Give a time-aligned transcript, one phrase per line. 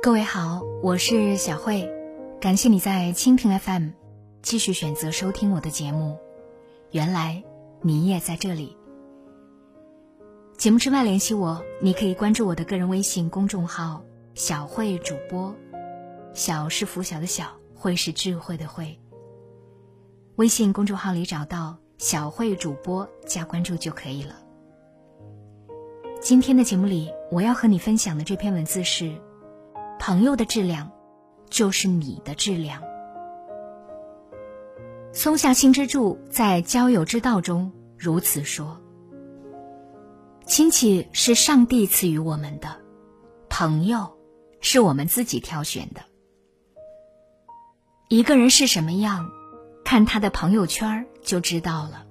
[0.00, 1.92] 各位好，我是小慧，
[2.40, 3.88] 感谢你在蜻蜓 FM
[4.42, 6.16] 继续选择收听我的节目。
[6.92, 7.42] 原来
[7.82, 8.76] 你也在这里。
[10.56, 14.04] 节目之外联系我，你可以关注我的个人微信公众号
[14.34, 15.52] “小慧主播”，
[16.32, 19.00] 小是拂晓的小，慧是智慧的慧。
[20.36, 24.36] 微信公众号里找到“小慧主播”加关注就可以了。
[26.20, 29.12] 今天的节目里，我要和你分享的这篇文字是：
[30.08, 30.90] 朋友的质量，
[31.50, 32.82] 就是你的质量。
[35.12, 38.80] 松下幸之助在《交友之道》中如此说
[40.48, 42.80] ：“亲戚是上帝赐予我们的，
[43.50, 44.16] 朋友
[44.62, 46.00] 是我们自己挑选的。
[48.08, 49.28] 一个人是什么样，
[49.84, 52.06] 看他的朋友圈就知道了。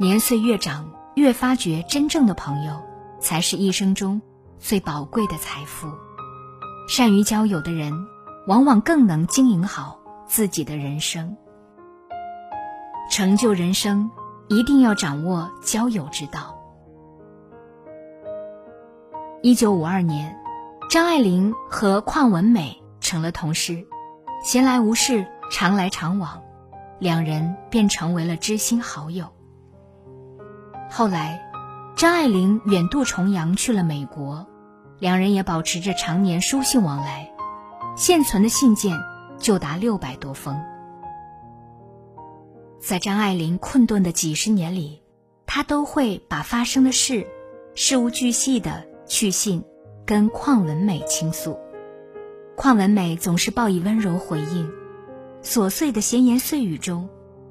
[0.00, 2.82] 年岁越长。”越发觉，真正的朋友
[3.20, 4.22] 才是一生中
[4.58, 5.88] 最宝贵的财富。
[6.88, 8.06] 善于交友的人，
[8.46, 11.36] 往往更能经营好自己的人生。
[13.10, 14.08] 成就人生，
[14.48, 16.56] 一定要掌握交友之道。
[19.42, 20.38] 一九五二年，
[20.88, 23.84] 张爱玲和邝文美成了同事，
[24.44, 26.40] 闲来无事，常来常往，
[27.00, 29.26] 两人便成为了知心好友。
[30.88, 31.50] 后来，
[31.96, 34.46] 张爱玲远渡重洋去了美国，
[34.98, 37.30] 两人也保持着常年书信往来，
[37.96, 38.96] 现存的信件
[39.38, 40.58] 就达六百多封。
[42.80, 45.02] 在张爱玲困顿的几十年里，
[45.44, 47.26] 她都会把发生的事，
[47.74, 49.62] 事无巨细的去信，
[50.06, 51.58] 跟邝文美倾诉。
[52.56, 54.72] 邝文美总是报以温柔回应，
[55.42, 57.08] 琐碎的闲言碎语中，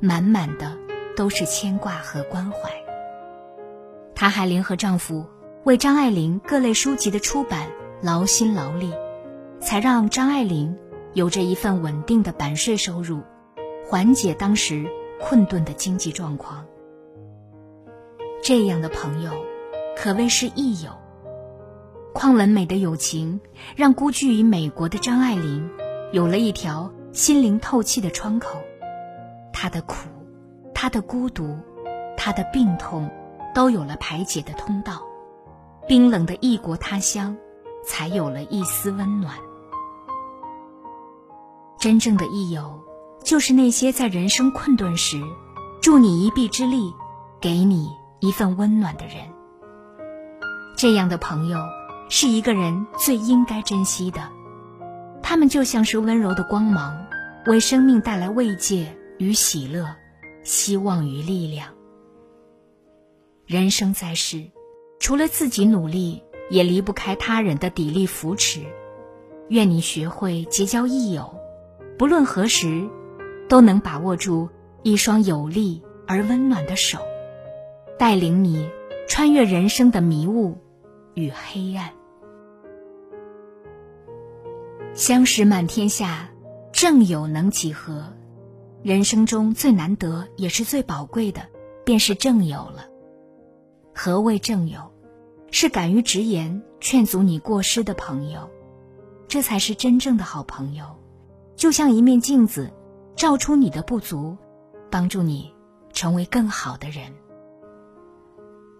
[0.00, 0.76] 满满的
[1.14, 2.70] 都是牵挂和关怀。
[4.14, 5.24] 她还联合丈夫
[5.64, 7.68] 为张爱玲各类书籍的出版
[8.00, 8.92] 劳心劳力，
[9.60, 10.76] 才让张爱玲
[11.14, 13.20] 有着一份稳定的版税收入，
[13.86, 14.86] 缓解当时
[15.20, 16.64] 困顿的经济状况。
[18.42, 19.32] 这样的朋友，
[19.96, 20.92] 可谓是益友。
[22.14, 23.40] 邝文美的友情，
[23.76, 25.68] 让孤居于美国的张爱玲
[26.12, 28.58] 有了一条心灵透气的窗口。
[29.52, 30.08] 她的苦，
[30.72, 31.58] 她的孤独，
[32.16, 33.10] 她的病痛。
[33.54, 35.02] 都有了排解的通道，
[35.88, 37.34] 冰冷的异国他乡，
[37.82, 39.34] 才有了一丝温暖。
[41.80, 42.78] 真正的益友，
[43.24, 45.18] 就是那些在人生困顿时，
[45.80, 46.92] 助你一臂之力，
[47.40, 47.88] 给你
[48.20, 49.32] 一份温暖的人。
[50.76, 51.58] 这样的朋友，
[52.10, 54.20] 是一个人最应该珍惜的。
[55.22, 57.06] 他们就像是温柔的光芒，
[57.46, 59.96] 为生命带来慰藉与喜乐，
[60.42, 61.70] 希望与力量。
[63.46, 64.50] 人生在世，
[64.98, 68.62] 除了自己努力，也离不开他人的砥砺扶持。
[69.48, 71.34] 愿你学会结交益友，
[71.98, 72.88] 不论何时，
[73.48, 74.48] 都能把握住
[74.82, 76.98] 一双有力而温暖的手，
[77.98, 78.68] 带领你
[79.08, 80.58] 穿越人生的迷雾
[81.14, 81.90] 与黑暗。
[84.92, 86.28] 相识满天下，
[86.72, 88.04] 正友能几何？
[88.82, 91.42] 人生中最难得也是最宝贵的，
[91.84, 92.86] 便是正友了。
[94.00, 94.92] 何谓正友？
[95.50, 98.48] 是敢于直言、劝阻你过失的朋友，
[99.26, 100.84] 这才是真正的好朋友。
[101.56, 102.72] 就像一面镜子，
[103.16, 104.38] 照出你的不足，
[104.88, 105.52] 帮助你
[105.92, 107.12] 成为更好的人。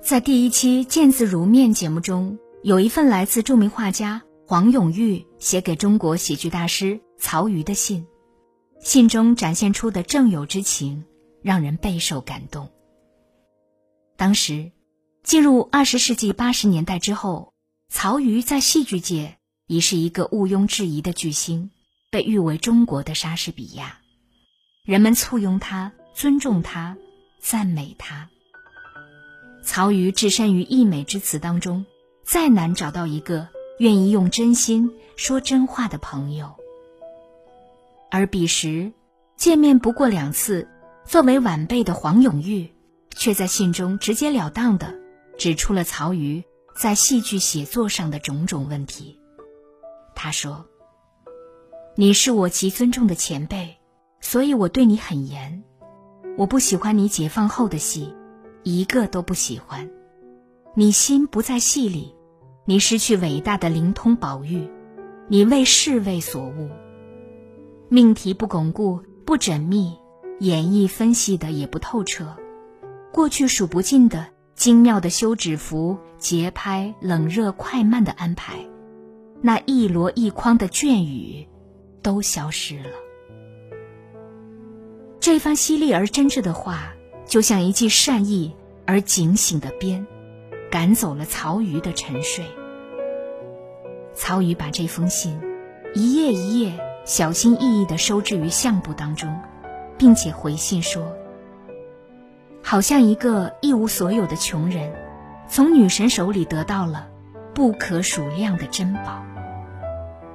[0.00, 8.04] 在第一期《见字如面》节目中，有一份来自著名画家黄永玉写给中国喜剧大师曹禺的信，
[8.80, 11.04] 信中展现出的正友之情，
[11.40, 12.68] 让人备受感动。
[14.16, 14.72] 当时。
[15.24, 17.54] 进入二十世纪八十年代之后，
[17.88, 21.70] 曹禺在戏剧界已是一个毋庸置疑的巨星，
[22.10, 24.00] 被誉为中国的莎士比亚。
[24.84, 26.98] 人们簇拥他，尊重他，
[27.40, 28.28] 赞美他。
[29.64, 31.86] 曹禺置身于溢美之词当中，
[32.22, 33.48] 再难找到一个
[33.78, 36.54] 愿意用真心说真话的朋友。
[38.10, 38.92] 而彼时
[39.38, 40.68] 见面不过两次，
[41.06, 42.74] 作为晚辈的黄永玉，
[43.16, 45.02] 却在信中直截了当的。
[45.36, 46.44] 指出了曹禺
[46.76, 49.20] 在戏剧写作上的种种问题。
[50.14, 50.64] 他说
[51.96, 53.76] ：“你是我极尊重的前辈，
[54.20, 55.62] 所以我对你很严。
[56.36, 58.14] 我不喜欢你解放后的戏，
[58.62, 59.90] 一个都不喜欢。
[60.74, 62.14] 你心不在戏里，
[62.64, 64.68] 你失去伟大的灵通宝玉，
[65.28, 66.70] 你为侍卫所误，
[67.88, 69.96] 命题不巩固、不缜密，
[70.40, 72.36] 演绎分析的也不透彻，
[73.12, 78.54] 过去数不尽的。”精妙的休止符、节拍、冷热快慢的安排，
[79.42, 81.48] 那一箩一筐的眷语
[82.02, 82.90] 都消失了。
[85.18, 86.94] 这番犀利而真挚的话，
[87.26, 88.54] 就像一记善意
[88.86, 90.06] 而警醒的鞭，
[90.70, 92.44] 赶走了曹禺的沉睡。
[94.14, 95.40] 曹禺把这封信
[95.94, 99.34] 一页一页小心翼翼地收置于相簿当中，
[99.98, 101.02] 并且回信说
[102.64, 104.92] ：“好像一个一无所有的穷人，
[105.48, 107.06] 从女神手里得到了
[107.54, 109.22] 不可数量的珍宝。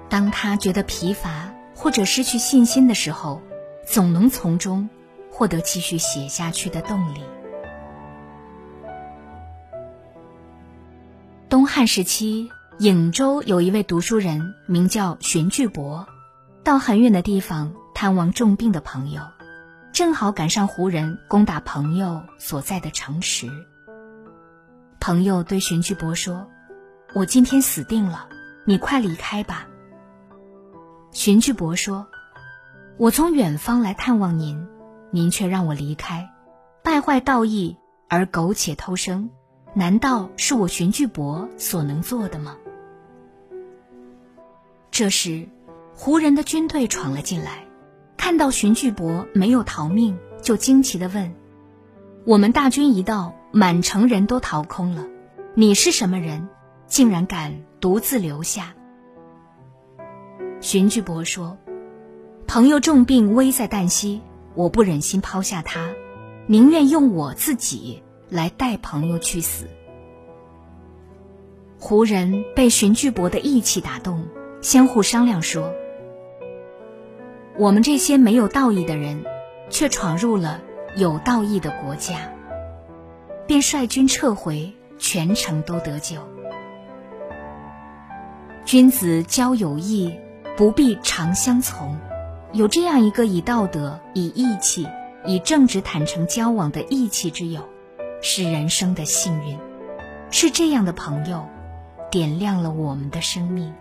[0.08, 3.42] 当他觉得疲乏或者失去信心的时候。”
[3.90, 4.88] 总能从中
[5.32, 7.22] 获得继续写下去的动力。
[11.50, 16.06] 东汉时期，颍州有一位读书人，名叫荀巨伯，
[16.64, 19.24] 到很远的地方探望重病的朋友，
[19.92, 23.50] 正好赶上胡人攻打朋友所在的城池。
[25.00, 26.48] 朋友对荀巨伯说
[27.16, 28.28] ：“我今天死定了，
[28.66, 29.68] 你快离开吧。”
[31.12, 32.08] 荀巨伯说。
[32.98, 34.68] 我从远方来探望您，
[35.10, 36.30] 您却让我离开，
[36.84, 37.78] 败坏道义
[38.10, 39.30] 而苟且偷生，
[39.74, 42.58] 难道是我荀巨伯所能做的吗？
[44.92, 45.48] 这时，
[45.96, 47.64] 胡人的军队闯了进来，
[48.20, 51.34] 看到荀巨伯没有逃命，就惊奇的问
[52.28, 55.08] ：“我们大军一到，满城人都逃空了，
[55.56, 56.50] 你是什么人，
[56.86, 58.76] 竟然敢独自留下？”
[60.60, 61.58] 荀巨伯说。
[62.46, 64.22] 朋友重病，危在旦夕，
[64.54, 65.92] 我不忍心抛下他，
[66.46, 69.66] 宁愿用我自己来带朋友去死。
[71.80, 74.28] 胡人被荀巨伯的义气打动，
[74.62, 75.72] 相互商量说
[77.60, 79.26] ：“我们这些没有道义的人，
[79.70, 80.62] 却闯入了
[80.96, 82.32] 有道义的国家，
[83.46, 86.16] 便率军撤回，全城都得救。
[88.64, 90.18] 君子交友义，
[90.56, 92.00] 不必常相从。”
[92.54, 94.88] 有这样一个以道德、以义气、
[95.26, 97.68] 以正直坦诚交往的义气之友，
[98.22, 99.60] 是人生的幸运。
[100.32, 101.46] 是这样的朋友，
[102.10, 103.76] 点亮了我们的生命。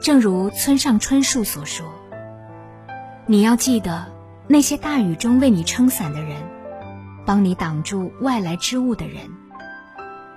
[0.00, 1.86] 正如村上春树所说
[3.26, 4.06] ：“你要记得，
[4.46, 6.36] 那些大雨中为你撑伞的人，
[7.24, 9.28] 帮你挡住外来之物的人，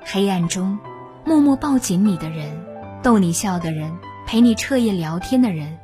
[0.03, 0.79] 黑暗中
[1.25, 2.65] 默默抱紧你的人，
[3.03, 3.91] 逗你笑的人，
[4.25, 5.77] 陪你彻夜聊天的人。”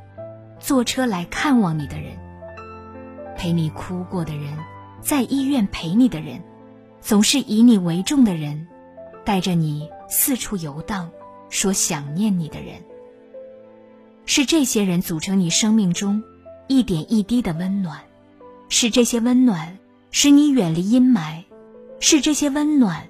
[0.58, 2.16] 坐车来看望你的人，
[3.36, 4.56] 陪你哭过的人，
[5.02, 6.42] 在医院陪你的人，
[7.00, 8.66] 总是以你为重的人，
[9.22, 11.10] 带着你四处游荡，
[11.50, 12.82] 说想念你的人，
[14.26, 16.22] 是这些人组成你生命中
[16.68, 18.04] 一点一滴的温暖，
[18.68, 19.78] 是这些温暖
[20.10, 21.44] 使你远离阴霾，
[22.00, 23.08] 是这些温暖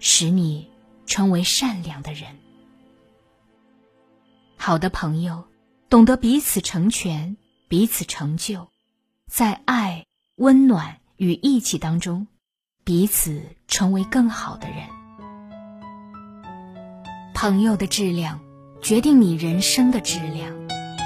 [0.00, 0.68] 使你
[1.06, 2.24] 成为善良的人。
[4.56, 5.44] 好的朋友。
[5.90, 8.68] 懂得彼此成全，彼此成就，
[9.26, 10.04] 在爱、
[10.36, 12.26] 温暖与义气当中，
[12.84, 14.86] 彼此成为更好的人。
[17.32, 18.38] 朋友的质量
[18.80, 20.52] 决定你人生的质量。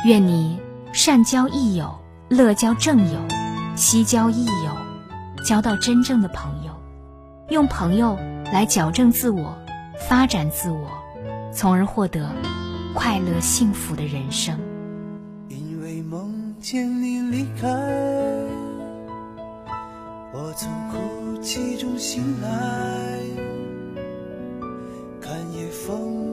[0.05, 0.59] 愿你
[0.93, 1.99] 善交益友，
[2.29, 3.19] 乐交正友，
[3.77, 6.73] 惜交益友，交到真正的朋友，
[7.51, 8.17] 用朋友
[8.53, 9.57] 来矫正自我，
[10.09, 10.91] 发展自我，
[11.53, 12.31] 从而获得
[12.95, 14.59] 快乐幸福的人生。
[15.49, 17.69] 因为梦见你离开，
[20.33, 22.49] 我从哭泣中醒来，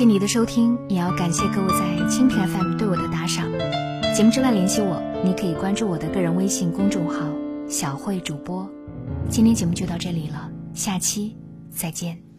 [0.00, 3.46] 谢你的收听，也要感谢各位在蜻蜓 FM 对我的打赏。
[4.16, 7.28] 节目之外联系我，你可以关注我的个人微信公众号
[7.68, 8.66] “小慧主播”。
[9.28, 11.36] 今天节目就到这里了，下期
[11.70, 12.29] 再见。